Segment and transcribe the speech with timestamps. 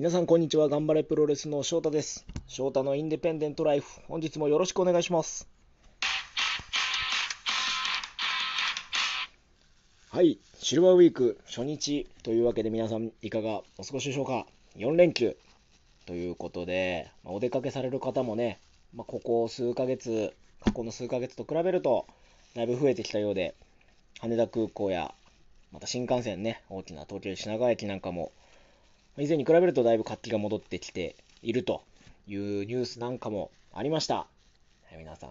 [0.00, 0.70] 皆さんこんにちは。
[0.70, 2.24] 頑張れプロレスの翔太です。
[2.46, 4.00] 翔太のインデペンデントライフ。
[4.08, 5.46] 本日もよろしくお願いします。
[10.08, 10.38] はい。
[10.58, 14.46] シルバーウィーク初日というわけで皆さんいかがお過ごしでしょうか
[14.78, 15.36] ?4 連休
[16.06, 18.58] ということで、まあお出かけされる方もね、
[18.94, 20.32] まあ、ここ数ヶ月、
[20.64, 22.06] 過去の数ヶ月と比べると
[22.54, 23.54] だいぶ増えてきたようで、
[24.18, 25.12] 羽田空港や
[25.72, 28.32] また新幹線ね、大きな東京品川駅なんかも
[29.20, 31.82] 以前に比べるとだいぶ活気が戻ってきていると
[32.26, 34.26] いうニュースなんかもありました。
[34.96, 35.30] 皆さん、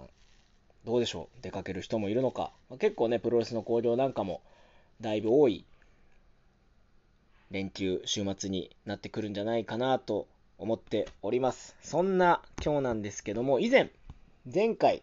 [0.86, 1.42] どうでしょう？
[1.42, 2.52] 出かける人もいるのか？
[2.70, 4.42] ま結構ね、プロレスの興行なんかも
[5.02, 5.66] だいぶ多い
[7.50, 10.28] 連休、週末になってくるんじゃないかなと
[10.60, 11.76] 思っております。
[11.82, 13.90] そんな今日なんですけども、以前、
[14.54, 15.02] 前回、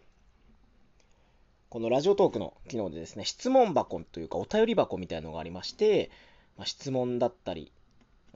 [1.67, 6.09] このラジオトークの機能でですね、質問箱というかお便り箱みたいなのがありまして、
[6.57, 7.69] まあ質問だったり、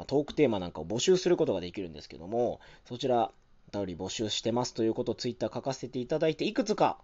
[0.01, 3.31] まトークテーマなんかを募集することができるんですけども、そちら、
[3.73, 6.97] お便り募集してますということをツイッター書かせていただいて、いくつか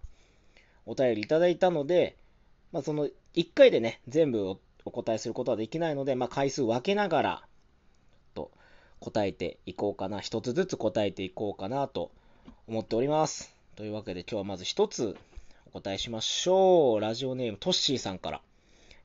[0.85, 2.17] お便りいただいたので、
[2.71, 7.43] まあ、その1回でね、全部お答えすることはできないので、まあ、回数分けながら、
[8.33, 8.51] と
[8.99, 12.11] 答えていこうかな、一つずつ答えていこうかなと
[12.67, 13.55] 思っております。
[13.75, 15.15] というわけで今日はまず一つ
[15.67, 16.99] お答えしましょう。
[16.99, 18.41] ラジオネームトッシーさんから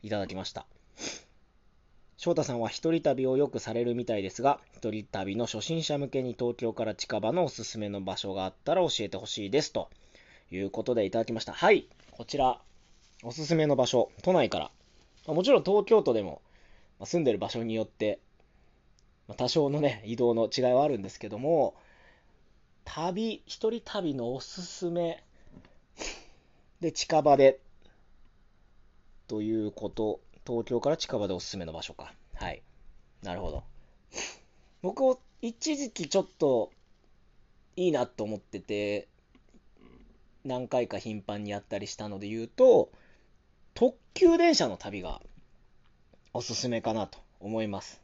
[0.03, 0.67] いただきました。
[2.23, 9.73] 翔太さんは一人旅をよくされるみたいですが、一人旅の初心者向けに東京から近場のおすすめの場所があったら教えてほしいです。
[9.73, 9.91] と
[10.53, 11.53] いうことでいただきました。
[11.53, 12.61] はい、こちら、
[13.25, 14.61] おすすめの場所、都内か
[15.27, 15.35] ら。
[15.35, 16.43] もちろん東京都でも、
[17.03, 18.21] 住んでる場所によって、
[19.37, 21.75] 多少のね、移動の違いはあるんですけども、
[22.85, 25.25] 旅、一人旅のおすすめ
[26.81, 27.59] で近場で
[29.27, 32.13] ということ、東京から近場でおすすめの場所か。
[32.35, 32.63] はい。
[33.23, 33.65] なるほど。
[34.83, 36.71] 僕を、一時期ちょっと
[37.77, 39.09] いいなと思ってて、
[40.45, 42.91] 何回か頻繁にやったりしたので言うと、
[43.75, 45.23] 特急電車の旅が
[46.35, 48.01] おすすめかなと思います。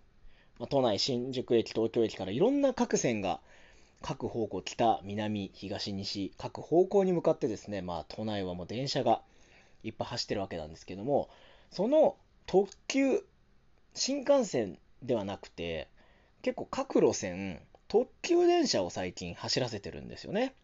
[0.58, 3.40] まあ、都内、新宿駅、東京駅からいろんな各線が
[4.02, 9.22] 各方向、北、南、東、西、各方向に向かってですね、まあ、都内はもう電車が
[9.82, 11.28] いっぱい走ってるわけなんですけども、
[11.70, 12.16] その
[12.48, 13.22] 特急、
[13.92, 15.86] 新幹線ではなくて、
[16.40, 20.54] 結構各路線、特急電車を最近走らせてるんですよね。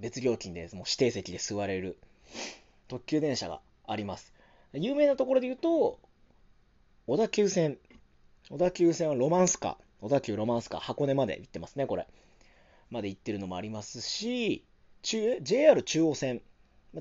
[0.00, 1.96] 別料金でもう指定席で座れる
[2.88, 4.34] 特急電車があります。
[4.72, 6.00] 有名なところで言うと、
[7.06, 7.78] 小田急線。
[8.50, 9.76] 小田急線はロマンスカー。
[10.00, 10.80] 小田急ロマンスカー。
[10.80, 12.08] 箱根まで行ってますね、これ。
[12.90, 14.64] まで行ってるのもありますし、
[15.02, 16.42] 中 JR 中央線。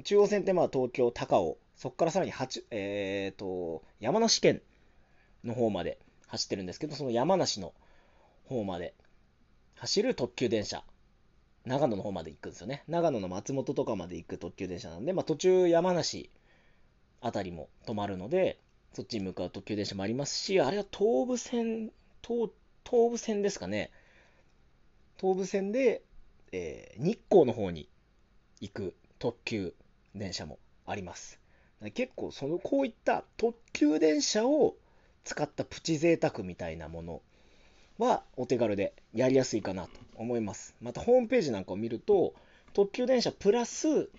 [0.03, 1.57] 中央線ってまあ東京、高尾。
[1.79, 4.61] そこからさらに八えー、と山梨県
[5.45, 5.97] の方まで
[6.27, 7.73] 走ってるんですけど、その山梨の
[8.49, 8.93] 方まで
[9.75, 10.83] 走る特急電車。
[11.65, 12.83] 長野の方まで行くんですよね。
[12.89, 16.29] 長野の松本とかまで行く特急電車なんで、まあ、途中山梨
[17.21, 18.59] あたりも止まるので、
[18.93, 21.91] そっちに向かう特急電車もありますし、あれは東武線、
[22.21, 22.49] 東
[22.85, 23.91] 東武線ですかね。
[25.17, 26.01] 東武線で、
[26.51, 27.87] えー日光の方に
[28.59, 29.73] 行く特急
[30.13, 31.39] 電車もあります。
[31.93, 34.75] 結構そのこういった特急電車を
[35.23, 37.21] 使ったプチ贅沢みたいなもの
[37.97, 40.75] はお手軽でやりやすいかなと思います。
[40.81, 42.33] またホームページなんかを見ると
[42.73, 44.09] 特急電車プラス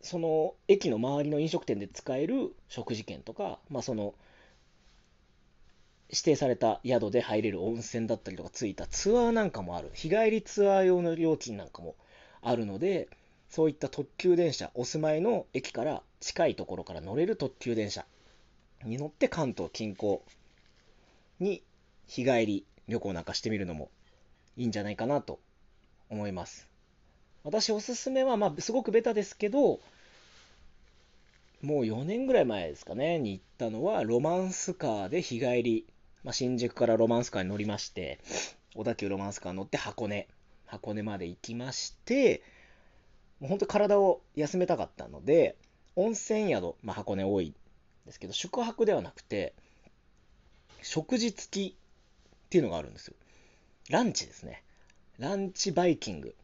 [0.00, 4.14] その駅の周りの飲食店で使える食事券とか、まあ、その
[6.08, 11.96] 指定された宿で入れる温泉だったりとかついたツアーなんかもある日帰りツアー用の料金なんかも
[12.40, 13.08] あるので
[13.48, 18.04] そういった特急電車お住まいの駅から近いところから乗れる特急電車
[18.84, 20.20] に乗って関東近郊
[21.40, 21.62] に
[22.06, 23.90] 日帰り旅行なんかしてみるのも
[24.56, 25.40] いいんじゃないかなと
[26.10, 26.68] 思います。
[27.44, 29.80] 私おすすめはまあすごくベタですけど
[31.62, 35.86] もう4年ぐらい前ですかねに行ったのはロマンスカーで日帰り、
[36.24, 38.18] まあ、新宿からロマンスカーに乗りまして
[38.74, 40.28] 小田急ロマンスカー乗って箱根
[40.66, 42.42] 箱根まで行きまして
[43.40, 45.56] もう本当体を休めたかったので
[45.96, 47.54] 温泉宿、まあ、箱根多い
[48.06, 49.54] ですけど宿泊ではなくて
[50.82, 53.14] 食事付きっていうのがあるんですよ。
[53.90, 54.62] ランチですね。
[55.18, 56.34] ランチバイキング。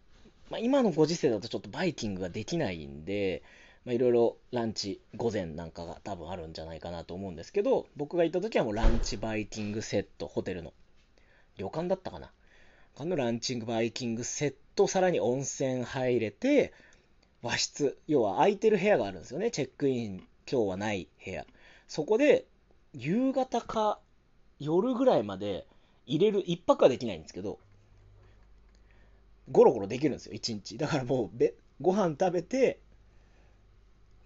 [0.51, 3.43] まあ、今のご時世だとちょっとバイキングができないんで、
[3.85, 10.73] まあ、いろいろランチ午前なんかが多分あるんじゃないかなと思うんですけど、僕が行った時はもうランチバイキングセット、ホテルの。
[11.57, 12.33] 旅館だったかな。
[12.97, 16.73] あのランチングバイキングセット、さらに温泉入れて、
[17.43, 19.51] 和室、要は空いてる部屋があるんですよね。
[19.51, 21.47] チェックイン、今日はない部屋。
[21.89, 22.47] そこで、
[22.93, 23.99] 夕方か
[24.59, 25.67] 夜ぐらいまで
[26.07, 27.59] 入れる、一泊はできないんですけど、
[29.51, 30.79] ゴロゴロできるんですよ、一日。
[30.79, 32.79] だからもうべ、ご飯食べて、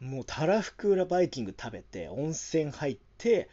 [0.00, 3.48] もうたらふくらバイキング食べて、温泉入って、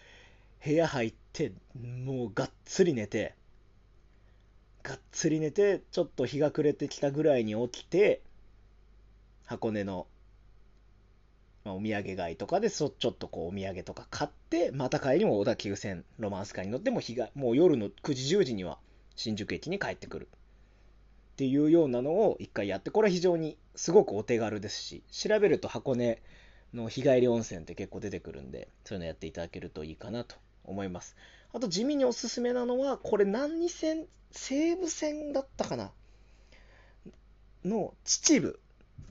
[0.64, 3.34] 部屋入って、もうがっつり寝て、
[4.88, 8.22] がっつり寝て、ちょっと日が暮れてきたぐらいに起きて、
[9.44, 10.06] 箱根の、
[11.64, 18.78] まあ、お土産街とかでそちょっとこうお土産とか買って、また帰りも小田急線ロマンスカーに乗っても日が、もう夜の9時10時には
[19.16, 20.28] 新宿駅に帰ってくる。
[21.34, 26.22] っていうようなのを一回やって、これは非常にすごくお手軽ですし、調べると箱根
[26.76, 31.16] の日帰り温泉って結構出てくるんで、そういうのやっていただけるといいかなと思います。
[31.54, 35.92] あと地味におすすめなのは、これ何線、西武線だったかな？
[37.64, 38.60] の秩父。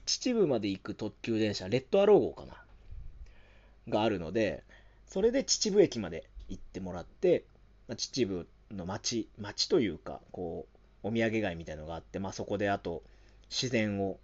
[0.07, 2.55] 秩父まで行く特急電車、レッドアロー号かな？
[3.89, 4.63] があるので、
[5.07, 7.45] それで秩父駅まで行ってもらって、
[7.89, 10.67] まあ、秩父の街、街というか、こ
[11.03, 13.03] う、お土産街みたいのがあって、まあ、そこであと
[13.51, 14.19] 自然を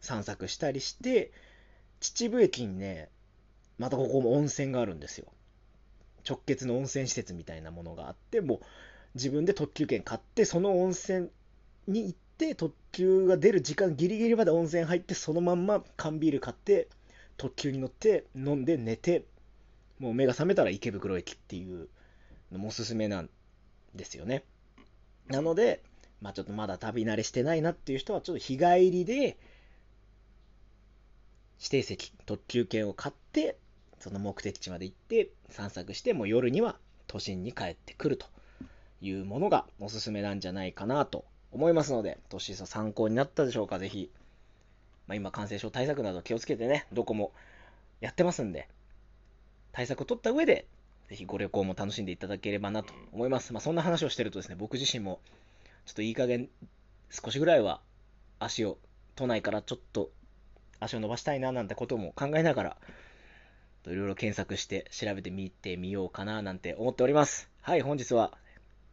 [0.00, 1.32] 散策したりして、
[2.00, 3.08] 秩父駅にね、
[3.78, 5.26] またここも温泉があるんですよ。
[6.28, 8.60] 直結の温泉施設みたいなものがあって、もう
[9.14, 11.28] 自分で特急券買って、その温泉
[11.86, 16.88] に行って、特急が出る時間ギリギリまで温泉入って、そのまんま缶ビール買って、
[17.36, 19.24] 特急に乗って飲んで寝て、
[19.98, 21.88] もう目が覚めたら池袋駅っていう
[22.52, 23.30] のもおすすめなん
[23.94, 24.44] ですよね。
[25.28, 25.82] なので、
[26.20, 29.36] まあちょっとまだ旅慣れしてないなっていう人は、ちょっと日帰りで、
[31.58, 33.56] 指定席、特急券を買って、
[33.98, 36.76] その目的地まで行って散策して、もう夜には
[37.06, 38.26] 都心に帰ってくると
[39.00, 44.10] いうものがおすすめなんじゃないかなと思いますので、トッシーさん参考になったでしょうかぜひ、
[45.06, 47.32] まあ、今感染症対策など気をつけてね、どこも
[48.00, 48.68] やってますんで、
[49.72, 50.66] 対策を取った上で、
[51.08, 53.52] ぜひご旅行も楽しんでいただければなと思います。
[53.52, 55.20] まあ、そんな話をしてるとですね、僕自身も、
[55.84, 56.48] ちょっといい加減、
[57.10, 57.80] 少しぐらいは
[58.38, 58.78] 足を、
[59.14, 60.10] 都内からちょっと
[60.80, 62.76] 足を伸ばしたいななんてことも考えながら、
[63.88, 67.48] いろいろ検索して調べてみてみようかななんて思っております。
[67.60, 68.32] はい、本日は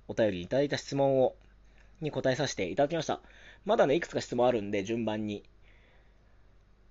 [0.08, 1.36] お便りいただいた質問を、
[2.02, 3.20] に答えさせていただきました。
[3.66, 5.44] まだね、いくつか質問あるんで、順番に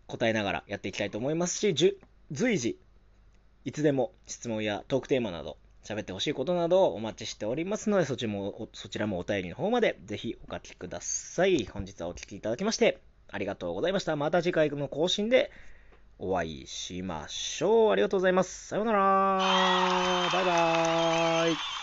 [0.06, 1.74] 答えながらやっていきたいと思いますし、
[2.30, 2.78] 随時、
[3.64, 11.66] いつでも質問やトークテーマなど、喋ってほしいことなどをお待ちしておりますので、そちもそちらもお便りの方までぜひお書きください。
[11.66, 12.98] 本日はお聴きいただきまして、
[13.28, 14.16] ありがとうございました。
[14.16, 15.50] また次回の更新で
[16.24, 17.90] お会いしましょう。
[17.90, 18.68] ありがとうございます。
[18.68, 20.28] さようなら。
[20.32, 21.81] バイバーイ。